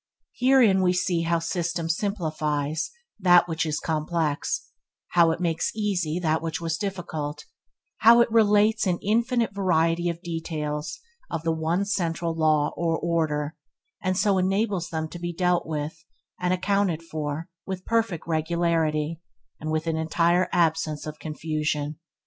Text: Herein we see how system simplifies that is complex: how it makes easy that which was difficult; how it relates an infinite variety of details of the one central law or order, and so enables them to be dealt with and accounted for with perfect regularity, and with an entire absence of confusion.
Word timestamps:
Herein 0.33 0.81
we 0.81 0.93
see 0.93 1.21
how 1.21 1.37
system 1.37 1.87
simplifies 1.87 2.89
that 3.19 3.45
is 3.63 3.79
complex: 3.79 4.67
how 5.09 5.29
it 5.29 5.39
makes 5.39 5.69
easy 5.75 6.17
that 6.17 6.41
which 6.41 6.59
was 6.59 6.79
difficult; 6.79 7.45
how 7.97 8.19
it 8.19 8.31
relates 8.31 8.87
an 8.87 8.97
infinite 9.03 9.53
variety 9.53 10.09
of 10.09 10.23
details 10.23 10.99
of 11.29 11.43
the 11.43 11.51
one 11.51 11.85
central 11.85 12.33
law 12.33 12.73
or 12.75 12.97
order, 12.97 13.55
and 14.01 14.17
so 14.17 14.39
enables 14.39 14.89
them 14.89 15.07
to 15.07 15.19
be 15.19 15.31
dealt 15.31 15.67
with 15.67 16.03
and 16.39 16.51
accounted 16.51 17.03
for 17.03 17.47
with 17.67 17.85
perfect 17.85 18.25
regularity, 18.27 19.21
and 19.59 19.69
with 19.69 19.85
an 19.85 19.97
entire 19.97 20.49
absence 20.51 21.05
of 21.05 21.19
confusion. 21.19 21.99